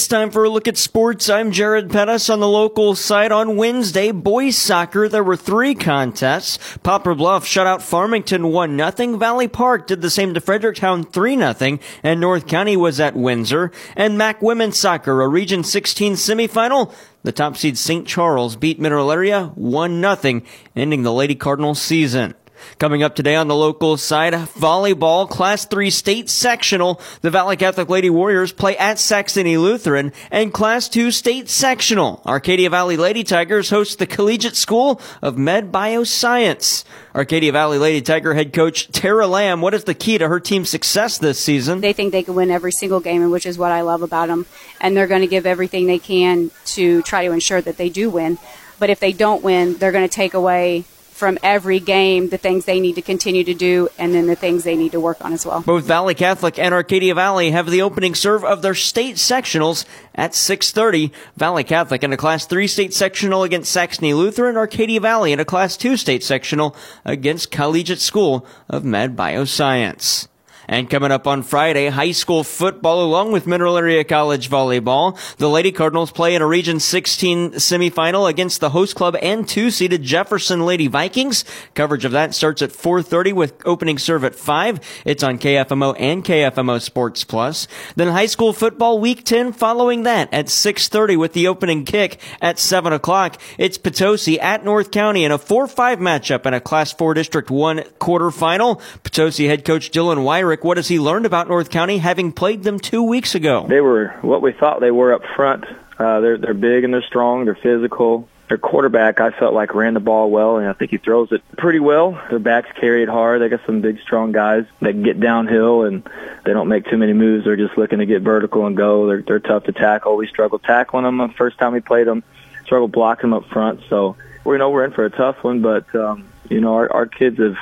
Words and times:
It's 0.00 0.08
time 0.08 0.30
for 0.30 0.44
a 0.44 0.48
look 0.48 0.66
at 0.66 0.78
sports. 0.78 1.28
I'm 1.28 1.52
Jared 1.52 1.90
Pettis 1.90 2.30
on 2.30 2.40
the 2.40 2.48
local 2.48 2.94
side. 2.94 3.32
On 3.32 3.58
Wednesday, 3.58 4.12
boys 4.12 4.56
soccer, 4.56 5.10
there 5.10 5.22
were 5.22 5.36
three 5.36 5.74
contests. 5.74 6.78
Poplar 6.78 7.14
Bluff 7.14 7.44
shut 7.44 7.66
out 7.66 7.82
Farmington 7.82 8.48
1 8.48 8.78
0. 8.78 9.18
Valley 9.18 9.46
Park 9.46 9.86
did 9.86 10.00
the 10.00 10.08
same 10.08 10.32
to 10.32 10.40
Fredericktown 10.40 11.04
3 11.04 11.36
0. 11.52 11.78
And 12.02 12.18
North 12.18 12.46
County 12.46 12.78
was 12.78 12.98
at 12.98 13.14
Windsor. 13.14 13.72
And 13.94 14.16
MAC 14.16 14.40
women's 14.40 14.78
soccer, 14.78 15.20
a 15.20 15.28
Region 15.28 15.62
16 15.62 16.14
semifinal. 16.14 16.94
The 17.22 17.32
top 17.32 17.58
seed 17.58 17.76
St. 17.76 18.08
Charles 18.08 18.56
beat 18.56 18.80
Mineral 18.80 19.12
Area 19.12 19.52
1 19.54 20.16
0, 20.16 20.40
ending 20.74 21.02
the 21.02 21.12
Lady 21.12 21.34
Cardinals 21.34 21.82
season. 21.82 22.34
Coming 22.78 23.02
up 23.02 23.14
today 23.14 23.34
on 23.34 23.48
the 23.48 23.54
local 23.54 23.96
side, 23.96 24.32
volleyball, 24.32 25.28
Class 25.28 25.64
3 25.66 25.90
state 25.90 26.30
sectional. 26.30 27.00
The 27.20 27.30
Valley 27.30 27.56
Catholic 27.56 27.88
Lady 27.88 28.10
Warriors 28.10 28.52
play 28.52 28.76
at 28.76 28.98
Saxony 28.98 29.56
Lutheran 29.56 30.12
and 30.30 30.52
Class 30.52 30.88
2 30.88 31.10
state 31.10 31.48
sectional. 31.48 32.22
Arcadia 32.24 32.70
Valley 32.70 32.96
Lady 32.96 33.24
Tigers 33.24 33.70
host 33.70 33.98
the 33.98 34.06
Collegiate 34.06 34.56
School 34.56 35.00
of 35.22 35.36
Med 35.36 35.70
Bioscience. 35.70 36.84
Arcadia 37.14 37.52
Valley 37.52 37.78
Lady 37.78 38.00
Tiger 38.00 38.34
head 38.34 38.52
coach 38.52 38.88
Tara 38.92 39.26
Lamb, 39.26 39.60
what 39.60 39.74
is 39.74 39.84
the 39.84 39.94
key 39.94 40.18
to 40.18 40.28
her 40.28 40.40
team's 40.40 40.70
success 40.70 41.18
this 41.18 41.40
season? 41.40 41.80
They 41.80 41.92
think 41.92 42.12
they 42.12 42.22
can 42.22 42.34
win 42.34 42.50
every 42.50 42.72
single 42.72 43.00
game, 43.00 43.28
which 43.30 43.46
is 43.46 43.58
what 43.58 43.72
I 43.72 43.80
love 43.80 44.02
about 44.02 44.28
them. 44.28 44.46
And 44.80 44.96
they're 44.96 45.06
going 45.06 45.22
to 45.22 45.26
give 45.26 45.46
everything 45.46 45.86
they 45.86 45.98
can 45.98 46.50
to 46.66 47.02
try 47.02 47.26
to 47.26 47.32
ensure 47.32 47.60
that 47.60 47.76
they 47.76 47.88
do 47.88 48.10
win. 48.10 48.38
But 48.78 48.90
if 48.90 49.00
they 49.00 49.12
don't 49.12 49.42
win, 49.42 49.76
they're 49.76 49.92
going 49.92 50.08
to 50.08 50.14
take 50.14 50.34
away 50.34 50.84
from 51.20 51.38
every 51.42 51.78
game 51.78 52.30
the 52.30 52.38
things 52.38 52.64
they 52.64 52.80
need 52.80 52.94
to 52.94 53.02
continue 53.02 53.44
to 53.44 53.52
do 53.52 53.90
and 53.98 54.14
then 54.14 54.26
the 54.26 54.34
things 54.34 54.64
they 54.64 54.74
need 54.74 54.90
to 54.90 54.98
work 54.98 55.22
on 55.22 55.34
as 55.34 55.44
well. 55.44 55.60
Both 55.60 55.84
Valley 55.84 56.14
Catholic 56.14 56.58
and 56.58 56.72
Arcadia 56.72 57.14
Valley 57.14 57.50
have 57.50 57.70
the 57.70 57.82
opening 57.82 58.14
serve 58.14 58.42
of 58.42 58.62
their 58.62 58.74
state 58.74 59.16
sectionals 59.16 59.84
at 60.14 60.32
6:30. 60.32 61.12
Valley 61.36 61.62
Catholic 61.62 62.02
in 62.02 62.12
a 62.12 62.16
Class 62.16 62.46
3 62.46 62.66
state 62.66 62.94
sectional 62.94 63.42
against 63.42 63.70
Saxony 63.70 64.14
Lutheran, 64.14 64.56
Arcadia 64.56 64.98
Valley 64.98 65.32
in 65.32 65.38
a 65.38 65.44
Class 65.44 65.76
2 65.76 65.98
state 65.98 66.24
sectional 66.24 66.74
against 67.04 67.50
Collegiate 67.50 68.00
School 68.00 68.46
of 68.70 68.82
Med 68.82 69.14
Bioscience. 69.14 70.29
And 70.70 70.88
coming 70.88 71.10
up 71.10 71.26
on 71.26 71.42
Friday, 71.42 71.88
high 71.88 72.12
school 72.12 72.44
football 72.44 73.02
along 73.02 73.32
with 73.32 73.44
Mineral 73.44 73.76
Area 73.76 74.04
College 74.04 74.48
volleyball. 74.48 75.18
The 75.36 75.48
Lady 75.48 75.72
Cardinals 75.72 76.12
play 76.12 76.36
in 76.36 76.42
a 76.42 76.46
Region 76.46 76.78
16 76.78 77.54
semifinal 77.54 78.30
against 78.30 78.60
the 78.60 78.70
host 78.70 78.94
club 78.94 79.16
and 79.20 79.48
two-seeded 79.48 80.04
Jefferson 80.04 80.64
Lady 80.64 80.86
Vikings. 80.86 81.44
Coverage 81.74 82.04
of 82.04 82.12
that 82.12 82.36
starts 82.36 82.62
at 82.62 82.70
4.30 82.70 83.32
with 83.32 83.60
opening 83.66 83.98
serve 83.98 84.22
at 84.22 84.36
5. 84.36 85.02
It's 85.04 85.24
on 85.24 85.38
KFMO 85.38 85.96
and 85.98 86.24
KFMO 86.24 86.80
Sports 86.80 87.24
Plus. 87.24 87.66
Then 87.96 88.06
high 88.06 88.26
school 88.26 88.52
football 88.52 89.00
week 89.00 89.24
10 89.24 89.52
following 89.52 90.04
that 90.04 90.32
at 90.32 90.46
6.30 90.46 91.18
with 91.18 91.32
the 91.32 91.48
opening 91.48 91.84
kick 91.84 92.20
at 92.40 92.60
7 92.60 92.92
o'clock. 92.92 93.42
It's 93.58 93.76
Potosi 93.76 94.38
at 94.38 94.64
North 94.64 94.92
County 94.92 95.24
in 95.24 95.32
a 95.32 95.38
4-5 95.38 95.96
matchup 95.96 96.46
in 96.46 96.54
a 96.54 96.60
Class 96.60 96.92
4 96.92 97.14
District 97.14 97.50
1 97.50 97.78
quarterfinal. 97.98 98.80
Potosi 99.02 99.48
head 99.48 99.64
coach 99.64 99.90
Dylan 99.90 100.18
Wyrick 100.18 100.59
what 100.64 100.76
has 100.76 100.88
he 100.88 100.98
learned 100.98 101.26
about 101.26 101.48
North 101.48 101.70
County 101.70 101.98
having 101.98 102.32
played 102.32 102.62
them 102.62 102.78
two 102.78 103.02
weeks 103.02 103.34
ago? 103.34 103.66
They 103.68 103.80
were 103.80 104.08
what 104.22 104.42
we 104.42 104.52
thought 104.52 104.80
they 104.80 104.90
were 104.90 105.14
up 105.14 105.22
front. 105.36 105.64
Uh, 105.98 106.20
they're 106.20 106.38
they're 106.38 106.54
big 106.54 106.84
and 106.84 106.92
they're 106.92 107.02
strong. 107.02 107.44
They're 107.44 107.54
physical. 107.54 108.28
Their 108.48 108.58
quarterback, 108.58 109.20
I 109.20 109.30
felt 109.30 109.54
like 109.54 109.74
ran 109.74 109.94
the 109.94 110.00
ball 110.00 110.28
well, 110.28 110.56
and 110.56 110.66
I 110.66 110.72
think 110.72 110.90
he 110.90 110.96
throws 110.96 111.30
it 111.30 111.40
pretty 111.56 111.78
well. 111.78 112.20
Their 112.30 112.40
backs 112.40 112.68
carry 112.80 113.04
it 113.04 113.08
hard. 113.08 113.40
They 113.40 113.48
got 113.48 113.60
some 113.64 113.80
big, 113.80 114.00
strong 114.00 114.32
guys 114.32 114.64
that 114.80 115.00
get 115.04 115.20
downhill, 115.20 115.84
and 115.84 116.02
they 116.44 116.52
don't 116.52 116.66
make 116.66 116.86
too 116.86 116.96
many 116.96 117.12
moves. 117.12 117.44
They're 117.44 117.54
just 117.54 117.78
looking 117.78 118.00
to 118.00 118.06
get 118.06 118.22
vertical 118.22 118.66
and 118.66 118.76
go. 118.76 119.06
They're 119.06 119.22
they're 119.22 119.38
tough 119.38 119.64
to 119.64 119.72
tackle. 119.72 120.16
We 120.16 120.26
struggled 120.26 120.64
tackling 120.64 121.04
them 121.04 121.18
the 121.18 121.28
first 121.28 121.58
time 121.58 121.74
we 121.74 121.80
played 121.80 122.08
them. 122.08 122.24
Struggled 122.64 122.90
blocking 122.90 123.30
them 123.30 123.34
up 123.34 123.48
front. 123.50 123.82
So 123.88 124.16
we 124.44 124.58
know 124.58 124.70
we're 124.70 124.84
in 124.84 124.92
for 124.92 125.04
a 125.04 125.10
tough 125.10 125.44
one, 125.44 125.62
but 125.62 125.94
um, 125.94 126.26
you 126.48 126.60
know 126.60 126.74
our 126.74 126.92
our 126.92 127.06
kids 127.06 127.38
have 127.38 127.56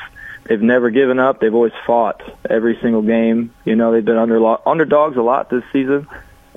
they've 0.49 0.61
never 0.61 0.91
given 0.91 1.19
up. 1.19 1.41
They've 1.41 1.55
always 1.55 1.73
fought 1.87 2.23
every 2.49 2.79
single 2.83 3.03
game. 3.03 3.55
You 3.65 3.77
know, 3.77 3.93
they've 3.93 4.05
been 4.05 4.17
under 4.17 4.69
underdogs 4.69 5.17
a 5.17 5.23
lot 5.23 5.51
this 5.51 5.65
season, 5.73 6.09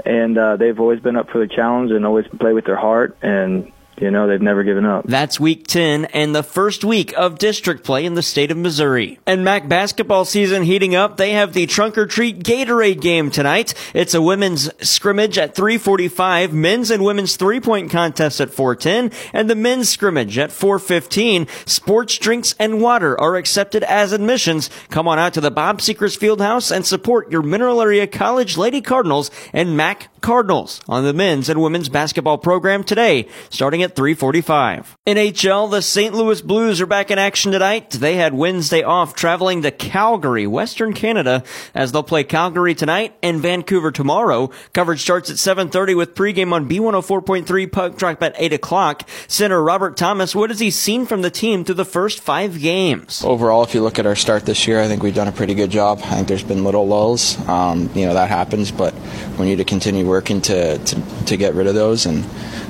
and 0.06 0.38
uh, 0.38 0.58
they've 0.58 0.80
always 0.80 1.00
been 1.00 1.16
up 1.16 1.30
for 1.30 1.40
the 1.40 1.48
challenge 1.48 1.92
and 1.92 2.06
always 2.06 2.28
play 2.28 2.54
with 2.54 2.66
their 2.66 2.78
heart. 2.78 3.18
And 3.22 3.72
you 3.98 4.10
know, 4.10 4.28
they've 4.28 4.42
never 4.42 4.64
given 4.64 4.86
up. 4.86 5.06
That's 5.06 5.40
week 5.40 5.68
10 5.68 6.06
and 6.06 6.36
the 6.36 6.44
first 6.44 6.84
week 6.84 7.14
of 7.18 7.38
district 7.38 7.84
play 7.84 8.06
in 8.06 8.16
the 8.16 8.24
state 8.24 8.50
of 8.50 8.58
Missouri. 8.58 9.20
And 9.28 9.44
MAC 9.44 9.68
basketball 9.68 10.26
season 10.26 10.64
heating 10.64 10.96
up. 10.96 11.18
They 11.18 11.32
have 11.32 11.54
the 11.54 11.68
trunk 11.68 11.98
or 11.98 12.08
treat 12.08 12.40
Gatorade 12.40 13.02
game 13.02 13.30
tonight. 13.30 13.74
It's 13.94 14.14
a 14.14 14.22
women's 14.22 14.70
scrimmage 14.88 15.38
at 15.38 15.56
345, 15.56 16.54
men's 16.54 16.90
and 16.90 17.04
women's 17.04 17.36
three 17.36 17.60
point 17.60 17.92
contest 17.92 18.42
at 18.42 18.50
410, 18.52 19.12
and 19.34 19.50
the 19.50 19.56
men's 19.56 19.90
scrimmage 19.90 20.38
at 20.38 20.52
415. 20.52 21.48
Sports 21.66 22.18
drinks 22.18 22.56
and 22.58 22.82
water 22.82 23.20
are 23.20 23.36
accepted 23.36 23.84
as 23.84 24.14
admissions. 24.14 24.70
Come 24.90 25.08
on 25.08 25.20
out 25.20 25.34
to 25.36 25.42
the 25.42 25.52
Bob 25.52 25.80
Sechrest 25.80 26.18
Fieldhouse 26.18 26.76
and 26.76 26.86
support 26.86 27.32
your 27.32 27.42
Mineral 27.42 27.82
Area 27.82 28.08
College 28.08 28.58
Lady 28.58 28.82
Cardinals 28.82 29.30
and 29.54 29.78
MAC 29.78 30.10
Cardinals 30.22 30.82
on 30.88 31.04
the 31.04 31.14
men's 31.14 31.50
and 31.50 31.62
women's 31.62 31.90
basketball 31.90 32.38
program 32.38 32.84
today, 32.84 33.28
starting 33.50 33.81
at 33.84 33.96
345. 33.96 34.98
NHL, 35.08 35.70
the 35.70 35.82
St. 35.82 36.14
Louis 36.14 36.42
Blues 36.42 36.82
are 36.82 36.86
back 36.86 37.12
in 37.12 37.20
action 37.20 37.52
tonight. 37.52 37.92
They 37.92 38.16
had 38.16 38.34
Wednesday 38.34 38.84
off 38.84 39.16
traveling 39.16 39.62
to 39.64 39.72
Calgary, 39.72 40.48
Western 40.48 40.94
Canada, 40.94 41.44
as 41.74 41.92
they'll 41.92 42.04
play 42.04 42.24
Calgary 42.24 42.76
tonight 42.76 43.16
and 43.24 43.40
Vancouver 43.40 43.92
tomorrow. 43.92 44.52
Coverage 44.74 45.02
starts 45.02 45.30
at 45.30 45.38
7.30 45.38 45.98
with 45.98 46.16
pregame 46.16 46.54
on 46.54 46.70
B104.3 46.70 47.72
puck 47.72 47.98
drop 47.98 48.22
at 48.24 48.36
8 48.38 48.54
o'clock. 48.54 49.08
Center 49.28 49.62
Robert 49.62 49.98
Thomas, 49.98 50.36
what 50.36 50.50
has 50.50 50.60
he 50.60 50.72
seen 50.72 51.06
from 51.06 51.22
the 51.22 51.32
team 51.32 51.64
through 51.64 51.76
the 51.76 51.86
first 51.86 52.20
five 52.20 52.60
games? 52.60 53.24
Overall, 53.24 53.64
if 53.64 53.74
you 53.74 53.82
look 53.82 54.00
at 54.00 54.06
our 54.06 54.16
start 54.16 54.46
this 54.46 54.68
year, 54.68 54.82
I 54.82 54.88
think 54.88 55.04
we've 55.04 55.16
done 55.16 55.28
a 55.28 55.32
pretty 55.32 55.54
good 55.54 55.72
job. 55.72 56.00
I 56.04 56.16
think 56.16 56.28
there's 56.28 56.44
been 56.44 56.64
little 56.64 56.88
lulls. 56.88 57.38
Um, 57.48 57.90
you 57.96 58.06
know, 58.06 58.14
that 58.14 58.30
happens, 58.30 58.72
but 58.72 58.94
we 59.40 59.46
need 59.46 59.58
to 59.58 59.66
continue 59.66 60.06
working 60.06 60.42
to, 60.42 60.78
to, 60.78 61.26
to 61.26 61.38
get 61.38 61.54
rid 61.54 61.68
of 61.68 61.76
those. 61.76 62.06
And 62.06 62.26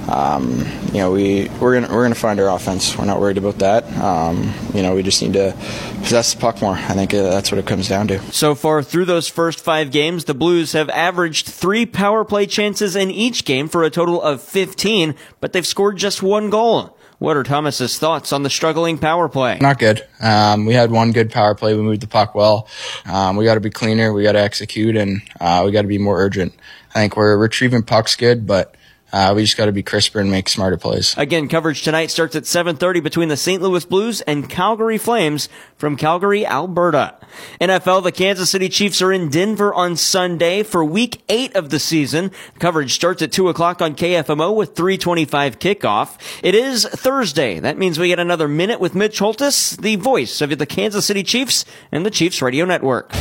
um, 0.07 0.65
you 0.87 0.99
know, 0.99 1.11
we 1.11 1.49
we're 1.59 1.79
gonna 1.79 1.93
we're 1.93 2.03
gonna 2.03 2.15
find 2.15 2.39
our 2.39 2.53
offense. 2.53 2.97
We're 2.97 3.05
not 3.05 3.19
worried 3.19 3.37
about 3.37 3.59
that. 3.59 3.85
Um, 3.97 4.53
you 4.73 4.81
know, 4.81 4.95
we 4.95 5.03
just 5.03 5.21
need 5.21 5.33
to 5.33 5.55
possess 6.01 6.33
the 6.33 6.39
puck 6.39 6.61
more. 6.61 6.73
I 6.73 6.93
think 6.93 7.13
uh, 7.13 7.23
that's 7.23 7.51
what 7.51 7.59
it 7.59 7.67
comes 7.67 7.87
down 7.87 8.07
to. 8.09 8.19
So 8.31 8.55
far 8.55 8.83
through 8.83 9.05
those 9.05 9.27
first 9.27 9.59
five 9.59 9.91
games, 9.91 10.25
the 10.25 10.33
Blues 10.33 10.73
have 10.73 10.89
averaged 10.89 11.47
three 11.47 11.85
power 11.85 12.25
play 12.25 12.45
chances 12.45 12.95
in 12.95 13.11
each 13.11 13.45
game 13.45 13.67
for 13.67 13.83
a 13.83 13.89
total 13.89 14.21
of 14.21 14.41
15, 14.41 15.15
but 15.39 15.53
they've 15.53 15.67
scored 15.67 15.97
just 15.97 16.23
one 16.23 16.49
goal. 16.49 16.97
What 17.19 17.37
are 17.37 17.43
Thomas's 17.43 17.99
thoughts 17.99 18.33
on 18.33 18.41
the 18.41 18.49
struggling 18.49 18.97
power 18.97 19.29
play? 19.29 19.59
Not 19.61 19.77
good. 19.77 20.07
Um, 20.19 20.65
we 20.65 20.73
had 20.73 20.89
one 20.89 21.11
good 21.11 21.29
power 21.29 21.53
play. 21.53 21.75
We 21.75 21.83
moved 21.83 22.01
the 22.01 22.07
puck 22.07 22.33
well. 22.33 22.67
Um, 23.05 23.35
we 23.35 23.45
got 23.45 23.53
to 23.53 23.59
be 23.59 23.69
cleaner. 23.69 24.11
We 24.11 24.23
got 24.23 24.31
to 24.31 24.41
execute, 24.41 24.95
and 24.95 25.21
uh, 25.39 25.61
we 25.63 25.71
got 25.71 25.83
to 25.83 25.87
be 25.87 25.99
more 25.99 26.19
urgent. 26.19 26.55
I 26.89 26.93
think 26.95 27.15
we're 27.15 27.37
retrieving 27.37 27.83
pucks 27.83 28.15
good, 28.15 28.47
but 28.47 28.75
uh, 29.13 29.33
we 29.35 29.43
just 29.43 29.57
got 29.57 29.65
to 29.65 29.71
be 29.71 29.83
crisper 29.83 30.19
and 30.19 30.31
make 30.31 30.47
smarter 30.49 30.77
plays. 30.77 31.15
Again, 31.17 31.47
coverage 31.47 31.83
tonight 31.83 32.11
starts 32.11 32.35
at 32.35 32.43
7:30 32.43 33.03
between 33.03 33.29
the 33.29 33.37
St. 33.37 33.61
Louis 33.61 33.83
Blues 33.85 34.21
and 34.21 34.49
Calgary 34.49 34.97
Flames 34.97 35.49
from 35.77 35.97
Calgary, 35.97 36.45
Alberta. 36.45 37.15
NFL: 37.59 38.03
The 38.03 38.11
Kansas 38.11 38.49
City 38.49 38.69
Chiefs 38.69 39.01
are 39.01 39.11
in 39.11 39.29
Denver 39.29 39.73
on 39.73 39.95
Sunday 39.95 40.63
for 40.63 40.83
Week 40.83 41.21
Eight 41.29 41.55
of 41.55 41.69
the 41.69 41.79
season. 41.79 42.31
Coverage 42.59 42.93
starts 42.93 43.21
at 43.21 43.31
two 43.31 43.49
o'clock 43.49 43.81
on 43.81 43.95
KFMO 43.95 44.55
with 44.55 44.75
3:25 44.75 45.59
kickoff. 45.59 46.17
It 46.43 46.55
is 46.55 46.85
Thursday. 46.85 47.59
That 47.59 47.77
means 47.77 47.99
we 47.99 48.07
get 48.07 48.19
another 48.19 48.47
minute 48.47 48.79
with 48.79 48.95
Mitch 48.95 49.19
Holtis, 49.19 49.77
the 49.77 49.97
voice 49.97 50.41
of 50.41 50.57
the 50.57 50.65
Kansas 50.65 51.05
City 51.05 51.23
Chiefs 51.23 51.65
and 51.91 52.05
the 52.05 52.11
Chiefs 52.11 52.41
Radio 52.41 52.65
Network. 52.65 53.11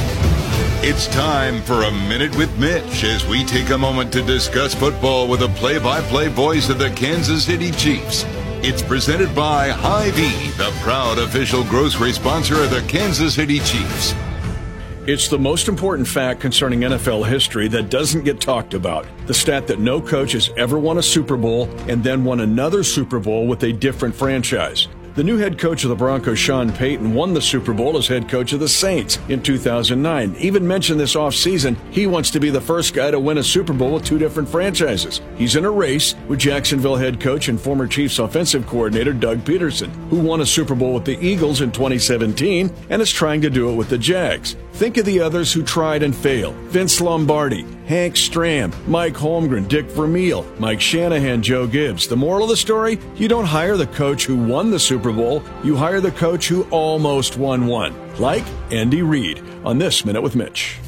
It's 0.83 1.09
time 1.09 1.61
for 1.61 1.83
a 1.83 1.91
minute 1.91 2.35
with 2.39 2.59
Mitch 2.59 3.05
as 3.05 3.27
we 3.27 3.45
take 3.45 3.69
a 3.69 3.77
moment 3.77 4.11
to 4.15 4.23
discuss 4.23 4.75
football 4.75 5.29
with 5.29 5.43
a 5.43 5.49
play 5.49 5.79
by 5.79 6.01
play 6.01 6.29
voice 6.29 6.71
of 6.71 6.79
the 6.79 6.89
Kansas 6.93 7.45
City 7.45 7.71
Chiefs. 7.71 8.25
It's 8.63 8.81
presented 8.81 9.35
by 9.35 9.69
Hy-Vee, 9.69 10.49
the 10.53 10.75
proud 10.81 11.19
official 11.19 11.65
grocery 11.65 12.13
sponsor 12.13 12.65
of 12.65 12.71
the 12.71 12.81
Kansas 12.89 13.35
City 13.35 13.59
Chiefs. 13.59 14.15
It's 15.07 15.29
the 15.29 15.39
most 15.39 15.69
important 15.69 16.09
fact 16.09 16.41
concerning 16.41 16.81
NFL 16.81 17.29
history 17.29 17.69
that 17.69 17.91
doesn't 17.91 18.25
get 18.25 18.41
talked 18.41 18.73
about. 18.73 19.07
The 19.27 19.35
stat 19.35 19.67
that 19.67 19.81
no 19.81 20.01
coach 20.01 20.33
has 20.33 20.49
ever 20.57 20.79
won 20.79 20.97
a 20.97 21.03
Super 21.03 21.37
Bowl 21.37 21.69
and 21.91 22.03
then 22.03 22.25
won 22.25 22.41
another 22.41 22.83
Super 22.85 23.19
Bowl 23.19 23.47
with 23.47 23.65
a 23.65 23.73
different 23.75 24.15
franchise. 24.15 24.89
The 25.17 25.25
new 25.25 25.39
head 25.39 25.59
coach 25.59 25.83
of 25.83 25.91
the 25.91 25.97
Broncos, 25.97 26.39
Sean 26.39 26.73
Payton, 26.73 27.13
won 27.13 27.35
the 27.35 27.43
Super 27.43 27.73
Bowl 27.73 27.99
as 27.99 28.07
head 28.07 28.29
coach 28.29 28.53
of 28.53 28.61
the 28.61 28.69
Saints 28.69 29.19
in 29.29 29.43
2009. 29.43 30.37
Even 30.39 30.65
mentioned 30.65 31.01
this 31.01 31.17
offseason, 31.17 31.77
he 31.91 32.07
wants 32.07 32.31
to 32.31 32.39
be 32.39 32.49
the 32.49 32.61
first 32.61 32.95
guy 32.95 33.11
to 33.11 33.19
win 33.19 33.39
a 33.39 33.43
Super 33.43 33.73
Bowl 33.73 33.95
with 33.95 34.05
two 34.05 34.21
different 34.21 34.49
franchises. 34.49 35.21
He's 35.35 35.57
in 35.57 35.65
a 35.65 35.71
race 35.71 36.15
with 36.29 36.39
Jacksonville 36.39 36.95
head 36.95 37.19
coach 37.19 37.49
and 37.49 37.61
former 37.61 37.89
Chiefs 37.89 38.21
offensive 38.21 38.69
coordinator 38.69 39.13
Doug 39.13 39.41
Pederson, 39.41 39.91
who 40.11 40.21
won 40.21 40.43
a 40.43 40.47
Super 40.47 40.77
Bowl 40.77 40.95
with 40.95 41.05
the 41.05 41.19
Eagles 41.19 41.61
in 41.61 41.73
2017 41.73 42.73
and 42.89 43.03
is 43.03 43.11
trying 43.11 43.41
to 43.41 43.51
do 43.51 43.69
it 43.69 43.75
with 43.75 43.89
the 43.89 43.99
Jags. 43.99 44.55
Think 44.81 44.97
of 44.97 45.05
the 45.05 45.21
others 45.21 45.53
who 45.53 45.63
tried 45.63 46.03
and 46.03 46.17
failed 46.17 46.55
Vince 46.71 47.03
Lombardi, 47.03 47.67
Hank 47.85 48.15
Stram, 48.15 48.73
Mike 48.89 49.13
Holmgren, 49.13 49.69
Dick 49.69 49.85
Vermeil, 49.85 50.43
Mike 50.59 50.81
Shanahan, 50.81 51.43
Joe 51.43 51.67
Gibbs. 51.67 52.09
The 52.09 52.17
moral 52.17 52.45
of 52.45 52.49
the 52.49 52.57
story 52.57 52.99
you 53.15 53.29
don't 53.29 53.45
hire 53.45 53.77
the 53.77 53.89
coach 53.89 54.25
who 54.25 54.37
won 54.39 54.71
the 54.71 54.79
Super 54.79 55.13
Bowl, 55.13 55.45
you 55.63 55.77
hire 55.77 56.01
the 56.01 56.13
coach 56.13 56.49
who 56.49 56.63
almost 56.71 57.37
won 57.37 57.67
one, 57.67 57.95
like 58.19 58.47
Andy 58.71 59.03
Reid 59.03 59.43
on 59.67 59.77
This 59.77 60.07
Minute 60.07 60.23
with 60.23 60.35
Mitch. 60.35 60.79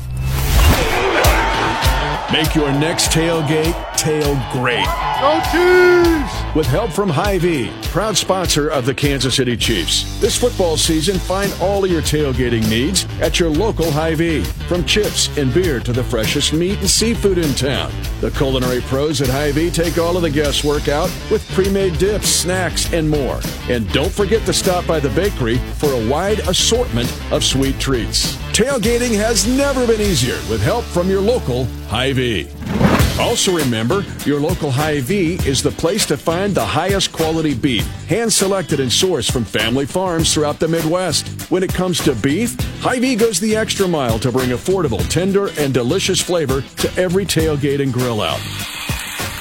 Make 2.32 2.54
your 2.54 2.72
next 2.72 3.10
tailgate 3.10 3.76
tail 3.98 4.42
great. 4.52 4.86
Go 5.20 5.38
Chiefs! 5.52 6.41
With 6.54 6.66
help 6.66 6.90
from 6.90 7.08
Hy-Vee, 7.08 7.72
proud 7.84 8.14
sponsor 8.14 8.68
of 8.68 8.84
the 8.84 8.92
Kansas 8.92 9.36
City 9.36 9.56
Chiefs. 9.56 10.20
This 10.20 10.38
football 10.38 10.76
season, 10.76 11.18
find 11.18 11.50
all 11.62 11.82
of 11.82 11.90
your 11.90 12.02
tailgating 12.02 12.68
needs 12.68 13.06
at 13.22 13.40
your 13.40 13.48
local 13.48 13.90
Hy-Vee. 13.90 14.44
From 14.68 14.84
chips 14.84 15.34
and 15.38 15.54
beer 15.54 15.80
to 15.80 15.94
the 15.94 16.04
freshest 16.04 16.52
meat 16.52 16.78
and 16.80 16.90
seafood 16.90 17.38
in 17.38 17.54
town. 17.54 17.90
The 18.20 18.30
culinary 18.32 18.82
pros 18.82 19.22
at 19.22 19.28
Hy-Vee 19.28 19.70
take 19.70 19.96
all 19.96 20.14
of 20.14 20.22
the 20.22 20.30
guesswork 20.30 20.88
out 20.88 21.10
with 21.30 21.48
pre-made 21.52 21.96
dips, 21.96 22.28
snacks, 22.28 22.92
and 22.92 23.08
more. 23.08 23.40
And 23.70 23.90
don't 23.94 24.12
forget 24.12 24.44
to 24.44 24.52
stop 24.52 24.86
by 24.86 25.00
the 25.00 25.10
bakery 25.10 25.56
for 25.56 25.90
a 25.94 26.06
wide 26.06 26.40
assortment 26.40 27.10
of 27.32 27.42
sweet 27.42 27.80
treats. 27.80 28.36
Tailgating 28.52 29.16
has 29.16 29.46
never 29.46 29.86
been 29.86 30.02
easier 30.02 30.36
with 30.50 30.60
help 30.60 30.84
from 30.84 31.08
your 31.08 31.22
local 31.22 31.64
Hy-Vee. 31.88 32.50
Also 33.20 33.54
remember, 33.54 34.04
your 34.24 34.40
local 34.40 34.70
Hy-Vee 34.70 35.34
is 35.46 35.62
the 35.62 35.70
place 35.70 36.06
to 36.06 36.16
find 36.16 36.54
the 36.54 36.64
highest 36.64 37.12
quality 37.12 37.54
beef, 37.54 37.86
hand 38.06 38.32
selected 38.32 38.80
and 38.80 38.90
sourced 38.90 39.30
from 39.30 39.44
family 39.44 39.86
farms 39.86 40.32
throughout 40.32 40.58
the 40.58 40.68
Midwest. 40.68 41.28
When 41.50 41.62
it 41.62 41.72
comes 41.72 42.02
to 42.04 42.14
beef, 42.14 42.58
Hy-Vee 42.80 43.16
goes 43.16 43.38
the 43.38 43.54
extra 43.54 43.86
mile 43.86 44.18
to 44.18 44.32
bring 44.32 44.50
affordable, 44.50 45.06
tender, 45.08 45.50
and 45.58 45.74
delicious 45.74 46.20
flavor 46.20 46.62
to 46.78 47.00
every 47.00 47.24
tailgate 47.24 47.82
and 47.82 47.92
grill 47.92 48.20
out. 48.20 48.40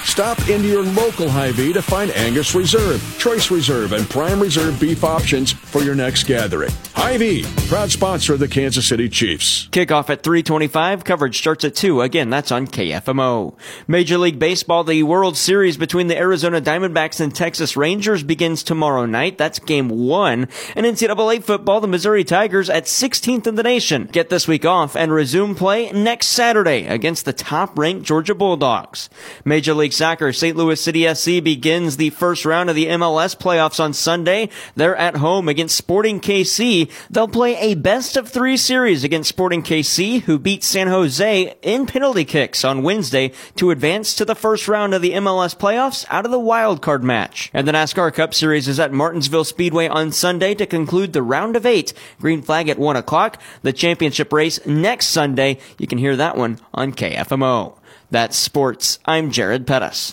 Stop 0.04 0.40
into 0.50 0.68
your 0.68 0.84
local 0.84 1.30
Hy-Vee 1.30 1.74
to 1.74 1.82
find 1.82 2.12
Angus 2.12 2.54
Reserve, 2.54 3.02
Choice 3.18 3.50
Reserve, 3.50 3.94
and 3.94 4.10
Prime 4.10 4.40
Reserve 4.40 4.80
beef 4.80 5.04
options 5.04 5.52
for 5.52 5.82
your 5.84 5.96
next 5.96 6.24
gathering. 6.24 6.72
Hy-Vee, 6.94 7.46
proud 7.68 7.92
sponsor 7.92 8.34
of 8.34 8.40
the 8.40 8.48
Kansas 8.48 8.86
City 8.86 9.08
Chiefs. 9.08 9.68
Kickoff 9.72 10.10
at 10.10 10.24
325. 10.24 11.04
Coverage 11.04 11.38
starts 11.38 11.64
at 11.64 11.76
2. 11.76 12.02
Again, 12.02 12.30
that's 12.30 12.52
on 12.52 12.68
KFMO. 12.68 13.56
Major 13.88 14.18
League 14.18 14.38
Baseball, 14.38 14.84
the 14.84 15.04
World 15.04 15.38
Series 15.38 15.78
between 15.78 16.08
the 16.08 16.18
Arizona 16.18 16.60
Diamondbacks 16.60 17.22
and 17.22 17.34
Texas 17.34 17.78
Rangers 17.78 18.24
begins 18.24 18.64
tomorrow 18.64 19.06
night. 19.06 19.38
That's 19.38 19.60
game 19.60 19.90
one. 19.90 20.48
And 20.76 20.86
NCAA 20.86 21.44
football, 21.44 21.80
the 21.80 21.88
Missouri 21.88 22.24
Tigers 22.24 22.70
at 22.70 22.86
16th 22.86 23.48
in 23.48 23.56
the 23.56 23.64
nation 23.64 24.10
get 24.12 24.30
this 24.30 24.48
week 24.48 24.66
off 24.66 24.96
and 24.96 25.12
resume 25.12 25.56
play 25.56 25.92
next 25.92 26.28
Saturday 26.28 26.86
against 26.86 27.26
the 27.26 27.34
top 27.34 27.78
ranked 27.78 28.06
Georgia 28.06 28.36
Bulldogs. 28.36 29.10
Major 29.46 29.74
League 29.92 29.98
Soccer, 29.98 30.32
St. 30.32 30.56
Louis 30.56 30.80
City 30.80 31.14
SC 31.14 31.44
begins 31.44 31.98
the 31.98 32.12
first 32.12 32.46
round 32.46 32.70
of 32.70 32.78
the 32.78 32.86
MLS 32.86 33.36
playoffs 33.36 33.78
on 33.78 33.92
Sunday. 33.92 34.48
They're 34.74 34.96
at 34.96 35.18
home 35.18 35.50
against 35.50 35.76
Sporting 35.76 36.22
KC. 36.22 36.90
They'll 37.10 37.28
play 37.28 37.58
a 37.58 37.76
best 37.76 38.16
of 38.16 38.30
three 38.30 38.56
series 38.56 39.04
against 39.04 39.28
Sporting 39.28 39.62
KC, 39.62 40.22
who 40.22 40.40
beat 40.40 40.64
San 40.64 40.88
Jose 40.88 41.56
in 41.62 41.86
penalty 41.88 42.24
kicks 42.24 42.64
on 42.64 42.84
Wednesday 42.84 43.34
to 43.58 43.70
advance 43.70 44.16
to 44.16 44.24
the 44.24 44.34
first 44.34 44.70
round 44.70 44.94
of 44.94 45.02
the 45.02 45.12
MLS 45.12 45.58
playoffs 45.58 46.06
out 46.10 46.24
of 46.24 46.32
the 46.32 46.40
wild 46.40 46.82
card 46.82 47.04
match. 47.04 47.52
And 47.54 47.68
the 47.68 47.74
NASCAR 47.74 48.14
Cup 48.14 48.34
Series 48.34 48.70
is 48.70 48.80
at 48.80 48.94
Martinsville 48.94 49.44
Speedway 49.44 49.90
on 49.90 50.14
Sunday 50.14 50.56
to 50.56 50.66
conclude 50.66 51.12
the 51.12 51.22
round 51.22 51.58
of 51.58 51.66
eight. 51.66 51.92
Green 52.22 52.42
flag 52.42 52.70
at 52.70 52.80
one 52.80 52.96
o'clock. 52.96 53.42
The 53.62 53.74
championship 53.74 54.32
race 54.32 54.66
next 54.66 55.08
Sunday. 55.08 55.58
You 55.78 55.88
can 55.88 55.98
hear 55.98 56.16
that 56.16 56.38
one 56.38 56.60
on 56.74 56.94
KFMO. 56.94 57.81
That's 58.12 58.36
sports. 58.36 59.00
I'm 59.06 59.32
Jared 59.32 59.66
Pettis. 59.66 60.10